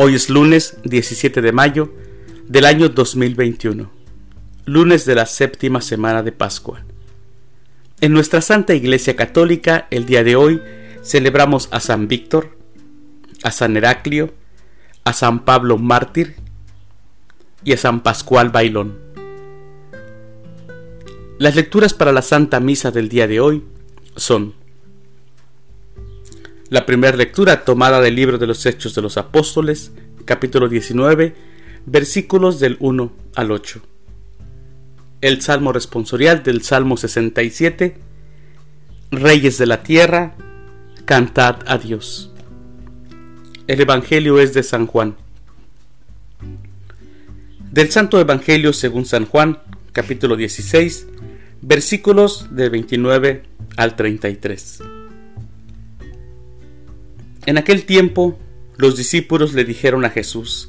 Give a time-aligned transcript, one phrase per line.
[0.00, 1.92] Hoy es lunes 17 de mayo
[2.46, 3.90] del año 2021,
[4.64, 6.84] lunes de la séptima semana de Pascua.
[8.00, 10.62] En nuestra Santa Iglesia Católica, el día de hoy,
[11.02, 12.56] celebramos a San Víctor,
[13.42, 14.32] a San Heraclio,
[15.02, 16.36] a San Pablo Mártir
[17.64, 19.00] y a San Pascual Bailón.
[21.40, 23.64] Las lecturas para la Santa Misa del día de hoy
[24.14, 24.54] son
[26.70, 29.92] la primera lectura tomada del libro de los Hechos de los Apóstoles,
[30.24, 31.34] capítulo 19,
[31.86, 33.80] versículos del 1 al 8.
[35.22, 37.96] El Salmo responsorial del Salmo 67,
[39.10, 40.34] Reyes de la tierra,
[41.06, 42.30] cantad a Dios.
[43.66, 45.16] El Evangelio es de San Juan.
[47.72, 49.58] Del Santo Evangelio según San Juan,
[49.92, 51.06] capítulo 16,
[51.62, 53.42] versículos de 29
[53.76, 54.82] al 33.
[57.48, 58.38] En aquel tiempo
[58.76, 60.68] los discípulos le dijeron a Jesús,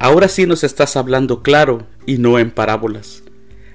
[0.00, 3.22] Ahora sí nos estás hablando claro y no en parábolas.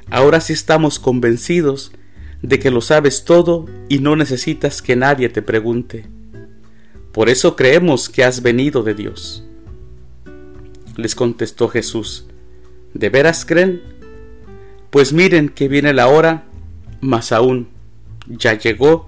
[0.10, 1.94] Ahora sí estamos convencidos
[2.42, 6.06] de que lo sabes todo y no necesitas que nadie te pregunte.
[7.14, 9.46] Por eso creemos que has venido de Dios.
[10.98, 12.26] Les contestó Jesús,
[12.94, 13.82] ¿de veras creen?
[14.90, 16.44] Pues miren que viene la hora,
[17.00, 17.70] más aún,
[18.28, 19.08] ya llegó,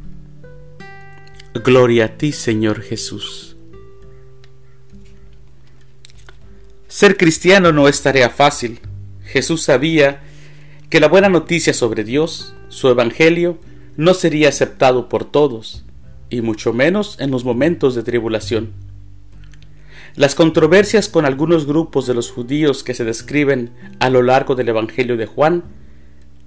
[1.53, 3.57] Gloria a ti, Señor Jesús.
[6.87, 8.79] Ser cristiano no es tarea fácil.
[9.25, 10.21] Jesús sabía
[10.89, 13.57] que la buena noticia sobre Dios, su Evangelio,
[13.97, 15.83] no sería aceptado por todos,
[16.29, 18.71] y mucho menos en los momentos de tribulación.
[20.15, 24.69] Las controversias con algunos grupos de los judíos que se describen a lo largo del
[24.69, 25.65] Evangelio de Juan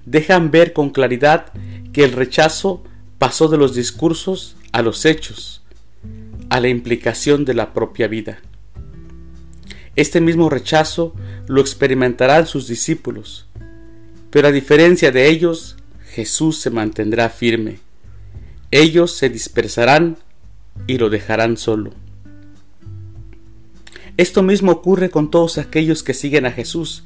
[0.07, 1.53] dejan ver con claridad
[1.93, 2.83] que el rechazo
[3.19, 5.63] pasó de los discursos a los hechos,
[6.51, 8.41] a la implicación de la propia vida.
[9.95, 11.15] Este mismo rechazo
[11.47, 13.47] lo experimentarán sus discípulos,
[14.31, 15.77] pero a diferencia de ellos,
[16.11, 17.79] Jesús se mantendrá firme.
[18.73, 20.19] Ellos se dispersarán
[20.89, 21.93] y lo dejarán solo.
[24.17, 27.05] Esto mismo ocurre con todos aquellos que siguen a Jesús,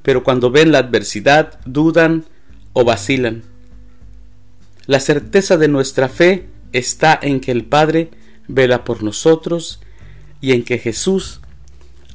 [0.00, 2.24] pero cuando ven la adversidad dudan
[2.72, 3.42] o vacilan.
[4.86, 8.10] La certeza de nuestra fe está en que el Padre
[8.48, 9.80] vela por nosotros
[10.40, 11.40] y en que Jesús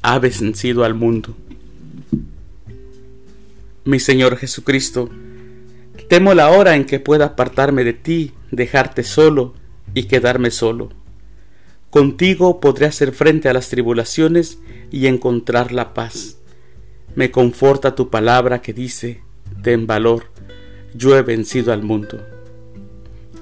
[0.02, 1.36] ha vencido al mundo.
[3.84, 5.08] Mi Señor Jesucristo,
[6.08, 9.54] temo la hora en que pueda apartarme de ti, dejarte solo
[9.94, 10.90] y quedarme solo.
[11.90, 14.58] Contigo podré hacer frente a las tribulaciones
[14.90, 16.38] y encontrar la paz.
[17.14, 19.22] Me conforta tu palabra que dice,
[19.62, 20.30] ten valor,
[20.94, 22.20] yo he vencido al mundo.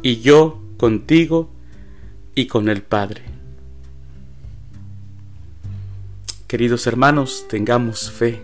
[0.03, 1.51] Y yo contigo
[2.35, 3.23] y con el Padre.
[6.47, 8.41] Queridos hermanos, tengamos fe,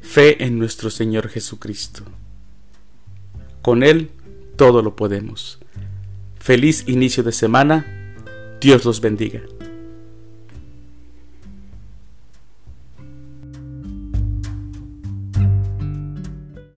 [0.00, 2.02] fe en nuestro Señor Jesucristo.
[3.62, 4.10] Con Él
[4.56, 5.58] todo lo podemos.
[6.38, 7.86] Feliz inicio de semana.
[8.60, 9.42] Dios los bendiga.